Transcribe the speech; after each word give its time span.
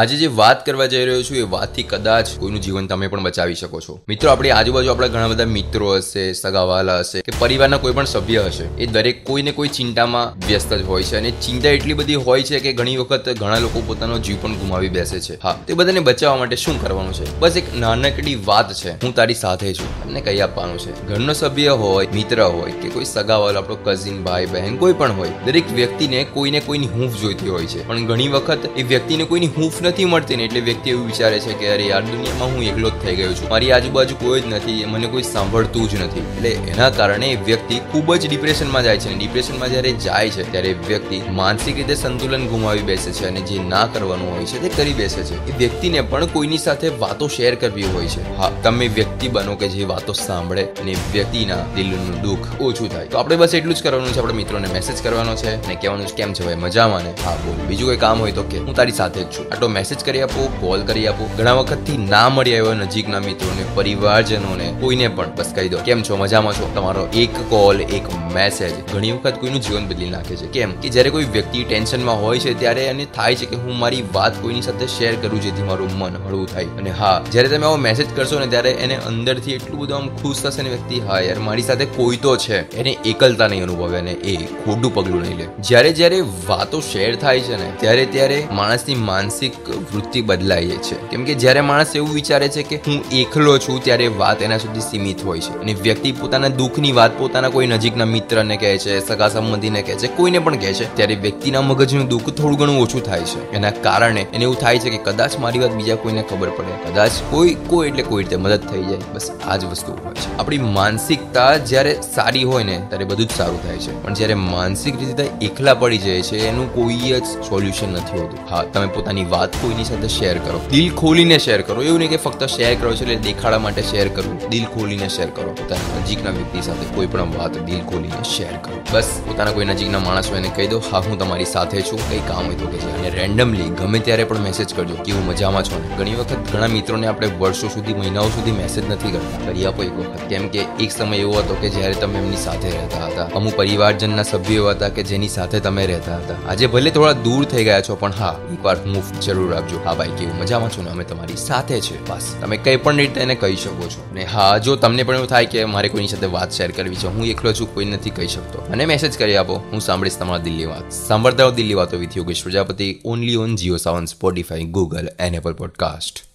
આજે 0.00 0.16
જે 0.16 0.26
વાત 0.26 0.66
કરવા 0.66 0.86
જઈ 0.86 1.04
રહ્યો 1.04 1.22
છું 1.22 1.36
એ 1.36 1.42
વાતથી 1.42 1.82
કદાચ 1.82 2.28
કોઈનું 2.38 2.60
જીવન 2.60 2.86
તમે 2.86 3.08
પણ 3.08 3.22
બચાવી 3.22 3.54
શકો 3.54 3.80
છો. 3.80 4.00
મિત્રો, 4.08 4.30
આપણી 4.30 4.50
આજુબાજુ 4.50 4.90
આપણા 4.90 5.06
ઘણા 5.06 5.28
બધા 5.28 5.44
મિત્રો 5.44 5.96
હશે, 5.96 6.32
સગાવાલા 6.32 6.98
હશે 6.98 7.20
કે 7.20 7.32
પરિવારના 7.38 7.76
કોઈ 7.76 7.92
પણ 7.92 8.04
સભ્ય 8.04 8.42
હશે, 8.46 8.64
એ 8.64 8.86
દરેક 8.86 9.26
કોઈને 9.26 9.52
કોઈ 9.52 9.68
ચિંતામાં 9.68 10.46
વ્યસ્ત 10.48 10.74
જ 10.74 10.82
હોય 10.82 11.02
છે 11.02 11.16
અને 11.16 11.30
ચિંતા 11.30 11.68
એટલી 11.68 11.94
બધી 11.94 12.14
હોય 12.14 12.42
છે 12.42 12.60
કે 12.60 12.72
ઘણી 12.72 12.96
વખત 12.96 13.28
ઘણા 13.28 13.58
લોકો 13.58 13.82
પોતાનો 13.86 14.18
જીવ 14.18 14.36
પણ 14.42 14.54
ગુમાવી 14.54 14.88
બેસે 14.88 15.20
છે. 15.20 15.42
હા, 15.42 15.58
તે 15.66 15.74
બધાને 15.74 16.00
બચાવવા 16.00 16.36
માટે 16.36 16.56
શું 16.56 16.82
કરવાનું 16.82 17.12
છે? 17.12 17.38
બસ 17.38 17.56
એક 17.56 17.76
નાનકડી 17.76 18.34
વાત 18.34 18.72
છે. 18.72 18.90
હું 18.90 19.14
તારી 19.14 19.34
સાથે 19.34 19.74
છું. 19.74 20.04
તમને 20.04 20.20
કહી 20.20 20.40
આપવાનું 20.40 20.78
છે? 20.78 21.06
ઘરનો 21.06 21.32
સભ્ય 21.32 21.68
હોય, 21.68 22.08
મિત્ર 22.14 22.42
હોય 22.42 22.72
કે 22.72 22.88
કોઈ 22.88 23.04
સગાવાલો, 23.04 23.58
આપણો 23.58 23.76
કઝિન 23.84 24.22
ભાઈ, 24.22 24.46
બહેન, 24.46 24.76
કોઈ 24.76 24.92
પણ 24.92 25.12
હોય, 25.12 25.28
દરેક 25.46 25.72
વ્યક્તિને 25.72 26.24
કોઈને 26.24 26.60
કોઈની 26.60 26.86
હૂંફ 26.86 27.20
જોઈતી 27.20 27.48
હોય 27.48 27.66
છે. 27.66 27.88
પણ 27.88 28.06
ઘણી 28.06 28.28
વખત 28.28 28.58
એ 28.76 28.82
વ્યક્તિને 28.82 29.24
કોઈની 29.24 29.46
હૂંફ 29.46 29.72
નથી 29.82 29.89
મળતી 30.04 30.36
ને 30.36 30.44
એટલે 30.44 30.60
વ્યક્તિ 30.60 30.90
એવું 30.90 31.06
વિચારે 31.06 31.40
છે 31.40 31.52
કે 31.52 31.74
અરે 31.74 31.84
યાર, 31.84 32.02
દુનિયામાં 32.02 32.48
હું 32.48 32.64
એકલો 32.64 32.90
જ 32.90 32.92
થઈ 32.92 33.16
ગયો 33.16 33.34
છું. 33.34 33.48
મારી 33.48 33.72
આજુબાજુ 33.72 34.14
કોઈ 34.14 34.40
જ 34.40 34.46
નથી 34.46 34.84
મને 34.84 35.06
કોઈ 35.06 35.22
સાંભળતું 35.22 35.90
જ 35.90 35.94
નથી. 35.94 36.20
એટલે 36.20 36.48
એના 36.48 36.90
કારણે 36.90 37.38
વ્યક્તિ 37.44 37.74
ખૂબ 37.74 38.14
જ 38.14 38.28
ડિપ્રેશનમાં 38.28 38.82
જાય 38.82 38.98
છે. 38.98 39.08
અને 39.08 39.18
ડિપ્રેશનમાં 39.18 39.68
જ્યારે 39.68 39.92
જાય 39.92 40.30
છે, 40.30 40.52
ત્યારે 40.52 40.74
વ્યક્તિ 40.88 41.20
માનસિક 41.30 41.76
રીતે 41.76 41.94
સંતુલન 41.94 42.46
ગુમાવી 42.46 42.80
બેસે 42.80 43.12
છે 43.12 43.26
અને 43.26 43.40
જે 43.40 43.58
ના 43.58 43.86
કરવાનું 43.86 44.34
હોય 44.36 44.44
છે 44.44 44.62
તે 44.62 44.68
કરી 44.68 44.92
બેસે 44.92 45.22
છે. 45.22 45.54
એ 45.54 45.58
વ્યક્તિને 45.58 46.00
પણ 46.00 46.26
કોઈની 46.26 46.58
સાથે 46.58 46.88
વાતો 46.88 47.28
શેર 47.28 47.54
કરવી 47.54 47.82
હોય 47.82 48.06
છે. 48.06 48.36
હા, 48.36 48.50
તમે 48.62 48.88
વ્યક્તિ 48.88 49.28
બનો 49.28 49.56
કે 49.56 49.68
જે 49.68 49.84
વાતો 49.84 50.12
સાંભળે 50.12 50.62
અને 50.62 50.94
વ્યક્તિના 51.12 51.54
દિલનું 51.74 52.22
દુઃખ 52.22 52.60
ઓછું 52.60 52.88
થાય. 52.88 53.06
તો 53.06 53.18
આપણે 53.18 53.36
બસ 53.36 53.54
એટલું 53.54 53.74
જ 53.74 53.82
કરવાનું 53.82 54.12
છે. 54.12 54.18
આપણે 54.18 54.34
મિત્રોને 54.34 54.68
મેસેજ 54.68 55.02
કરવાનો 55.02 55.36
છે 55.36 55.66
અને 55.66 55.74
કહેવાનું 55.74 56.06
છે, 56.06 56.16
કેમ 56.16 56.32
છે 56.32 56.44
ભાઈ? 56.44 56.54
મજામાં 56.54 57.02
ને? 57.02 57.10
હા, 57.24 57.36
બોલ. 57.36 57.66
બીજું 57.66 57.88
કોઈ 57.88 57.96
કામ 57.96 58.20
હોય 58.20 58.32
તો 58.32 58.42
કે 58.42 58.58
હું 58.58 58.74
તારી 58.74 58.92
સાથે 58.92 59.20
જ 59.20 59.26
છું. 59.26 59.52
આટલો 59.52 59.68
મેસેજ 59.70 59.98
કરી 60.04 60.22
આપો 60.22 60.52
કોલ 60.60 60.82
કરી 60.82 61.06
આપો. 61.06 61.30
ઘણા 61.38 61.52
વખતથી 61.52 61.96
ના 61.96 62.28
મળી 62.28 62.58
આવ્યો 62.58 62.74
નજીકના 62.74 63.18
મિત્રોને, 63.18 63.64
પરિવારજનોને, 63.74 64.74
કોઈને 64.80 65.08
પણ. 65.08 65.26
બસ 65.36 65.52
કહી 65.54 65.68
દો. 65.68 65.78
કેમ 65.78 66.02
છો? 66.02 66.16
મજામાં 66.16 66.52
છો? 66.52 66.70
તમારો 66.74 67.08
એક 67.14 67.30
કોલ 67.48 67.80
એક 67.80 68.02
મેસેજ 68.34 68.72
ઘણી 68.94 69.12
વખત 69.12 69.34
કોઈનું 69.40 69.60
જીવન 69.60 69.88
બદલી 69.88 70.10
નાખે 70.10 70.36
છે. 70.36 70.46
કેમ? 70.46 70.72
કે 70.72 70.88
જ્યારે 70.88 71.10
કોઈ 71.10 71.24
વ્યક્તિ 71.24 71.64
ટેન્શનમાં 71.64 72.22
હોય 72.22 72.38
છે 72.38 72.60
ત્યારે 72.60 72.86
એને 72.86 73.04
થાય 73.04 73.34
છે 73.34 73.46
કે 73.46 73.56
હું 73.56 73.78
મારી 73.78 74.02
વાત 74.12 74.42
કોઈની 74.42 74.62
સાથે 74.62 74.86
શેર 74.86 75.14
કરું 75.14 75.42
જેથી 75.42 75.62
મારું 75.62 75.98
મન 75.98 76.10
હળવું 76.28 76.46
થાય. 76.46 76.64
અને 76.64 76.90
હા, 76.90 77.24
જ્યારે 77.30 77.48
તમે 77.48 77.66
આવો 77.66 77.76
મેસેજ 77.76 78.06
કરશો 78.16 78.40
ને 78.40 78.46
ત્યારે 78.46 78.70
એને 78.70 78.96
અંદરથી 78.96 79.52
એટલું 79.52 79.80
બધું 79.80 79.96
આમ 79.96 80.08
ખુશ 80.08 80.42
થશે 80.42 80.62
ને 80.62 80.70
વ્યક્તિ, 80.70 81.00
હા 81.00 81.20
યાર, 81.20 81.38
મારી 81.38 81.62
સાથે 81.62 81.84
કોઈ 81.84 82.16
તો 82.16 82.36
છે. 82.36 82.76
એને 82.76 82.90
એકલતા 82.90 83.46
નહીં 83.46 83.62
અનુભવે 83.62 83.98
અને 83.98 84.10
એ 84.10 84.36
ખોટું 84.36 84.94
પગલું 84.94 85.20
નહીં 85.20 85.36
લે. 85.36 85.46
જ્યારે 85.60 85.92
જ્યારે 85.92 86.20
વાતો 86.20 86.80
શેર 86.80 87.16
થાય 87.16 87.40
છે 87.40 87.56
ને, 87.56 87.72
ત્યારે 87.80 88.06
ત્યારે 88.06 88.46
માણસની 88.52 88.94
માનસિક 88.94 89.59
વૃત્તિ 89.68 90.22
બદલાય 90.22 90.66
છે. 90.66 91.10
કેમ 91.10 91.24
કે 91.24 91.34
જ્યારે 91.34 91.60
માણસ 91.60 91.96
એવું 91.96 92.12
વિચારે 92.12 92.48
છે 92.48 92.62
કે 92.62 92.76
હું 92.76 93.10
એકલો 93.12 93.58
છું, 93.58 93.84
ત્યારે 93.84 94.08
વાત 94.08 94.42
એના 94.42 94.58
સુધી 94.58 94.80
સીમિત 94.80 95.24
હોય 95.24 95.40
છે. 95.40 95.60
અને 95.60 95.74
વ્યક્તિ 95.74 96.12
પોતાના 96.12 96.48
દુઃખની 96.48 96.92
વાત 96.92 97.18
પોતાના 97.18 97.48
કોઈ 97.48 97.66
નજીકના 97.66 98.04
મિત્રને 98.04 98.56
કહે 98.56 98.78
છે, 98.78 99.08
સગા 99.08 99.28
સંબંધીને 99.28 99.82
કહે 99.82 99.94
છે, 99.94 100.06
કોઈને 100.06 100.38
પણ 100.38 100.56
કહે 100.56 100.74
છે, 100.74 100.96
ત્યારે 100.96 101.14
વ્યક્તિના 101.14 101.60
મગજનું 101.60 102.08
દુઃખ 102.08 102.30
થોડું 102.30 102.58
ઘણું 102.58 102.82
ઓછું 102.82 103.02
થાય 103.02 103.20
છે. 103.20 103.52
એના 103.52 103.70
કારણે 103.70 104.20
એને 104.20 104.42
એવું 104.42 104.56
થાય 104.56 104.78
છે 104.78 104.90
કે 104.90 104.98
કદાચ 104.98 105.38
મારી 105.38 105.58
વાત 105.58 105.70
બીજા 105.70 105.94
કોઈને 105.94 106.22
ખબર 106.22 106.48
પડે. 106.50 106.90
કદાચ 106.90 107.10
કોઈ 107.30 107.56
કોઈ 107.66 107.88
એટલે 107.88 108.02
કોઈ 108.02 108.22
રીતે 108.22 108.36
મદદ 108.36 108.60
થઈ 108.60 108.82
જાય. 108.82 108.98
બસ 109.14 109.30
આ 109.46 109.56
જ 109.56 109.64
વસ્તુ 109.64 109.92
હોય 109.92 110.14
છે. 110.14 110.38
આપણી 110.38 110.58
માનસિકતા 110.58 111.56
જ્યારે 111.56 112.00
સારી 112.14 112.42
હોય 112.42 112.64
ને, 112.64 112.82
ત્યારે 112.88 113.04
બધું 113.04 113.26
જ 113.26 113.30
સારું 113.30 113.66
થાય 113.66 113.76
છે. 113.76 114.02
પણ 114.02 114.14
જ્યારે 114.14 114.34
માનસિક 114.34 115.00
રીતે 115.00 115.28
એકલા 115.42 115.74
પડી 115.74 115.98
જાય 115.98 116.22
છે, 116.22 116.48
એનું 116.48 116.74
કોઈ 116.74 116.96
જ 116.96 117.24
સોલ્યુશન 117.24 117.92
નથી 117.92 118.18
હોતું. 118.18 118.38
હા, 118.50 118.62
તમે 118.62 118.86
પોતાની 118.86 119.24
વાત 119.24 119.49
કોઈની 119.52 119.84
સાથે 119.84 120.08
શેર 120.08 120.38
કરો. 120.38 120.60
દિલ 120.70 120.94
ખોલીને 120.94 121.38
શેર 121.38 121.62
કરો. 121.62 121.82
એવું 121.82 121.98
નહીં 121.98 122.10
કે 122.10 122.16
ફક્ત 122.16 122.44
શેર 122.44 122.74
કરો 122.74 122.90
છો 122.90 123.00
એટલે 123.00 123.16
દેખાડા 123.16 123.58
માટે 123.58 123.82
શેર 123.82 124.08
કરવું 124.08 124.48
દિલ 124.48 124.64
ખોલીને 124.64 125.08
શેર 125.08 125.26
કરો. 125.26 125.52
પોતાના 125.52 126.00
નજીકના 126.00 126.30
વ્યક્તિ 126.30 126.62
સાથે 126.62 126.94
કોઈ 126.94 127.06
પણ 127.06 127.20
વાત 127.20 127.58
દિલ 127.58 127.80
ખોલીને 127.80 128.24
શેર 128.36 128.56
કરો. 128.62 128.80
બસ, 128.92 129.04
પોતાના 129.26 129.50
કોઈ 129.50 129.64
નજીકના 129.64 129.98
માણસ 129.98 130.30
હોય 130.30 130.38
એને 130.38 130.50
કહી 130.56 130.66
દો, 130.66 130.78
હા, 130.78 130.98
હું 130.98 131.18
તમારી 131.18 131.44
સાથે 131.44 131.82
છું. 131.82 132.10
કંઈ 132.10 132.18
કામ 132.18 132.46
હોય 132.46 132.54
તો 132.54 132.66
કે 132.66 132.78
અને 132.78 133.10
રેન્ડમલી 133.10 133.62
ગમે 133.62 133.98
ત્યારે 133.98 134.24
પણ 134.24 134.38
મેસેજ 134.38 134.74
કરજો 134.74 134.94
કે 134.94 135.12
હું 135.12 135.26
મજામાં 135.26 135.64
છો? 135.64 135.82
ઘણી 135.98 136.14
વખત 136.14 136.36
ઘણા 136.52 136.66
મિત્રોને 136.66 137.06
આપણે 137.06 137.30
વર્ષો 137.38 137.68
સુધી, 137.68 137.94
મહિનાઓ 137.94 138.28
સુધી 138.28 138.50
મેસેજ 138.52 138.90
નથી 138.90 139.10
કરતા. 139.10 139.46
કરી 139.46 139.66
આપો 139.66 139.82
એક 139.82 139.98
વખત. 139.98 140.28
કેમ 140.28 140.48
કે 140.48 140.58
એક 140.80 140.90
સમય 140.90 141.16
એવો 141.16 141.32
હતો 141.32 141.56
કે 141.60 141.68
જ્યારે 141.68 141.94
તમે 141.94 142.18
એમની 142.18 142.36
સાથે 142.36 142.70
રહેતા 142.70 143.06
હતા. 143.06 143.24
અમુક 143.34 143.56
પરિવારજનના 143.56 144.22
સભ્યો 144.22 144.70
હતા 144.70 144.88
કે 144.88 145.02
જેની 145.02 145.28
સાથે 145.28 145.60
તમે 145.60 145.86
રહેતા 145.86 146.16
હતા. 146.16 146.34
આજે 146.48 146.66
ભલે 146.66 146.90
થોડા 146.90 147.12
દૂર 147.12 147.44
થઈ 147.44 147.64
ગયા 147.64 147.80
છો, 147.80 147.96
પણ 147.96 148.12
હા 148.18 148.36
એક 148.52 148.64
વાર 148.64 148.76
મૂવ 148.86 149.20
જરૂર 149.20 149.39
આપજો. 149.48 149.80
હા 149.84 149.94
ભાઈ, 149.94 150.08
કેવું 150.08 150.38
મજામાં 150.38 150.70
છું 150.70 150.84
ને? 150.84 150.90
અમે 150.90 151.04
તમારી 151.04 151.36
સાથે 151.36 151.80
છે. 151.80 152.08
બસ, 152.08 152.36
તમે 152.40 152.56
કંઈ 152.56 152.76
પણ 152.76 152.96
રીતે 152.96 153.20
એને 153.20 153.34
કહી 153.34 153.56
શકો 153.56 153.88
છો. 153.88 154.10
ને 154.14 154.24
હા, 154.24 154.58
જો 154.58 154.76
તમને 154.76 155.02
પણ 155.02 155.14
એવું 155.14 155.26
થાય 155.26 155.46
કે 155.46 155.64
મારે 155.64 155.88
કોઈની 155.88 156.08
સાથે 156.08 156.26
વાત 156.26 156.50
શેર 156.50 156.70
કરવી 156.70 156.94
છે, 156.94 157.06
હું 157.06 157.26
એકલો 157.26 157.52
છું, 157.52 157.74
કોઈ 157.74 157.84
નથી 157.84 158.10
કહી 158.10 158.26
શકતો. 158.26 158.66
મને 158.70 158.86
મેસેજ 158.86 159.18
કરી 159.18 159.36
આપો, 159.36 159.54
હું 159.54 159.80
સાંભળીશ 159.80 160.18
તમારા 160.18 160.42
દિલ્હી 160.42 160.64
વાત. 160.64 160.92
સાંભળતા 160.92 161.50
દિલ્હી 161.50 161.74
વાતો 161.74 161.96
with 161.96 162.16
Yogesh 162.16 162.42
Prajapati 162.42 163.00
only 163.04 163.36
on 163.36 163.56
Jio 163.56 163.76
Saavn 163.76 164.04
Spotify 164.04 164.64
Google 164.64 165.08
and 165.18 165.34
Apple 165.34 165.52
podcast 165.52 166.29